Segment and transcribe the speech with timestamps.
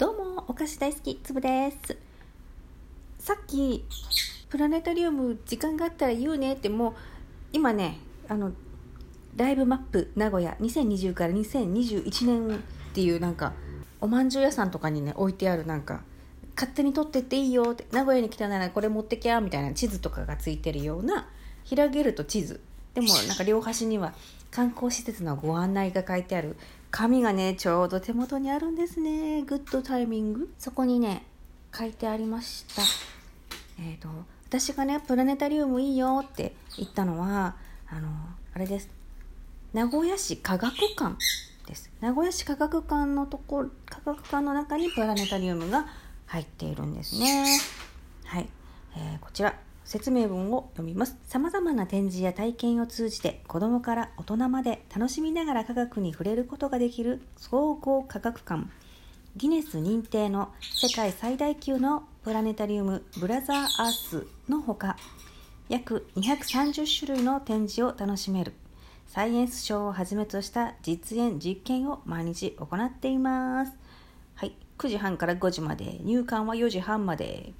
[0.00, 1.94] どうもお菓子大好きつぶです。
[3.18, 3.84] さっき
[4.48, 6.94] プラネタリウム時間があったら言うねってもう
[7.52, 8.52] 今ねあの
[9.36, 12.60] ライブマップ名古屋2020から2021年っ
[12.94, 13.52] ていうなんか
[14.00, 16.00] おまんじゅう屋さんとかにね置いてあるなんか
[16.56, 21.28] 勝手に取ってっていいよって名古屋に来たならこれ持ってきゃみたいな地図とかがついてるような
[21.68, 22.62] 開けると地図
[22.94, 24.12] でもなんか両端には
[24.50, 26.56] 観光施設のご案内が書いてある
[26.90, 29.42] 紙がねちょうど手元にあるんですね。
[29.42, 31.24] グッドタイミングそこにね
[31.76, 32.82] 書いてありました。
[33.78, 34.08] えっ、ー、と
[34.48, 37.54] 私がねプラネタリウムいいよって言ったのは
[37.88, 38.08] あの
[38.54, 38.88] あれです。
[39.72, 41.14] 名古屋市科学館
[41.66, 41.90] です。
[42.00, 45.86] 名古屋市科学館のとこ科学館の中にプラネタリウムが
[46.26, 47.46] 入っているんですね。
[48.24, 48.48] はい、
[48.96, 51.16] えー、こちら説明文を読みます。
[51.26, 58.68] 様々な展示や体験を通じて子供から大人まで楽しみながら科学に触れることができる総合科学館。
[59.36, 64.96] ギネス認定の世界最大級のプラネタリウムブラザーアースのほか
[65.68, 68.52] 約230種類の展示を楽しめる
[69.06, 73.72] サイエンスショーをはじめとした実演実験を毎日行っています。
[74.34, 77.52] はい、9時半から5時まで入館は4時半まで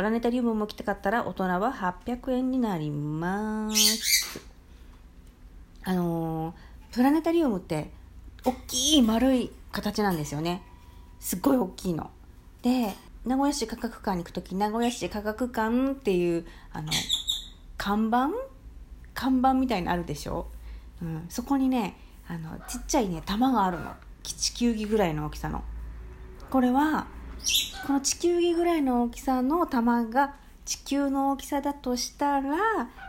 [0.00, 1.70] プラネタリウムも来たかったら大人は
[2.06, 4.40] 800円になります。
[5.84, 7.90] あのー、プラネタリウムって
[8.46, 10.62] 大きい丸い形なんですよね。
[11.18, 12.10] すっごい大きいの。
[12.62, 12.94] で、
[13.26, 16.90] 名古屋市科学館に行く時名古屋市科学館っていうあの
[17.76, 18.30] 看板？
[19.12, 20.46] 看板みたいのあるでしょ、
[21.02, 23.92] うん、そこにねあのちっちゃいね玉があるの
[24.22, 25.62] 地球儀ぐらいの大きさの
[26.48, 27.06] これは
[27.86, 32.56] この地球儀ぐらいの大きさの玉が地球の大きさだとしたら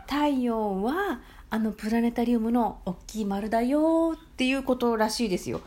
[0.08, 5.60] 太陽はあのプラネタリウムの大きい丸だよっていうことらしいですよ。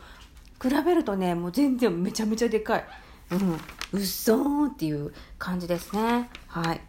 [0.60, 2.84] 比べるとねもう全然めちゃめちゃでかい。
[3.30, 3.60] うん
[3.92, 6.28] うっそーっていう感じですね。
[6.48, 6.80] はい。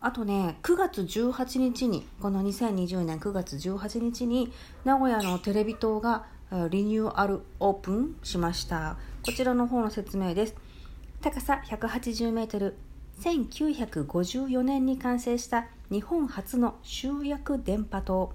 [0.00, 4.52] あとね9月18日にこの2020年9月18日に
[4.84, 6.26] 名古屋のテレビ塔が
[6.70, 8.98] リニューアルオープンしました。
[9.24, 10.65] こちらの方の説明です。
[11.22, 12.76] 高さ180メートル
[13.20, 18.32] 1954年に完成した日本初の集約電波塔。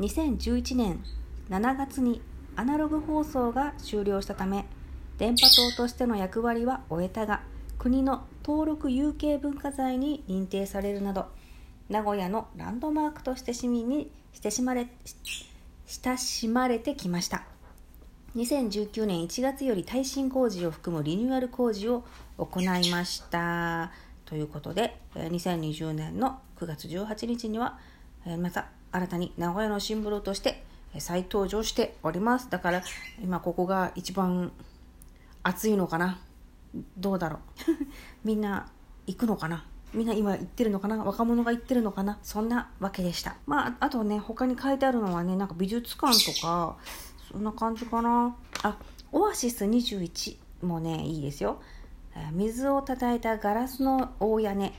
[0.00, 1.02] 2011年
[1.48, 2.20] 7月に
[2.56, 4.66] アナログ放送が終了したため
[5.18, 7.42] 電波塔としての役割は終えたが
[7.78, 11.26] 国の登録有形文化財に認定されるなど
[11.88, 14.10] 名古屋のランドマークとして市民に
[14.42, 14.88] 親しまれ
[15.86, 17.51] 親しまれてきました。
[18.36, 22.02] 2019年1月より耐震工事を含むリニューアル工事を
[22.38, 23.92] 行いました。
[24.24, 27.78] ということで2020年の9月18日には
[28.40, 30.64] また新たに名古屋のシンボルとして
[30.98, 32.48] 再登場しております。
[32.48, 32.82] だから
[33.22, 34.50] 今ここが一番
[35.42, 36.18] 暑いのかな。
[36.96, 37.40] どうだろう。
[38.24, 38.66] みんな
[39.06, 39.66] 行くのかな。
[39.92, 40.96] みんな今行ってるのかな。
[41.04, 42.18] 若者が行ってるのかな。
[42.22, 43.36] そんなわけでした。
[43.46, 46.78] まあ、あとね、他に書いてあるのはね、なんか美術館とか、
[47.32, 48.36] そんな感じかな。
[48.62, 48.76] あ
[49.10, 51.60] オアシス21もねいいですよ。
[52.32, 54.72] 水をたたえたガラスの大屋根。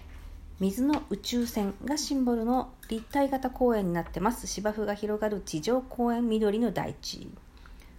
[0.59, 4.45] 水の宇宙船がシンボルの立体型公園になってます。
[4.45, 7.27] 芝生が広がる地上公園緑の大地。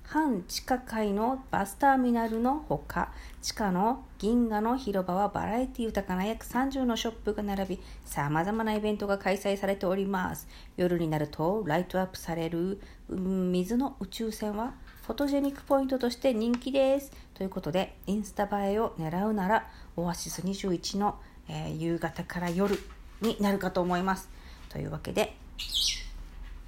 [0.04, 10.47] 半地下階のバスターミナルのほか地下の銀河の広場はバラエティ豊かな約30のショップが並びさまざまなイベントが開催されております。
[10.76, 14.75] 夜になるとライトアップされる水の宇宙船は
[15.06, 17.10] フォトジェニックポイントとして人気です。
[17.34, 22.78] ということでインスタ映えを狙うならオアシス21の、えー、夕方から夜
[23.20, 24.28] になるかと思います。
[24.69, 25.34] というわけで、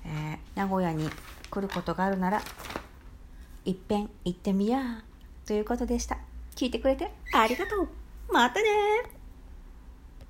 [0.04, 1.08] えー、名古屋に
[1.50, 2.42] 来ることがあるなら
[3.66, 4.82] いっぺん行ってみよう
[5.44, 6.18] ということでした。
[6.54, 7.88] 聞いてくれてありがとう。
[8.32, 8.68] またね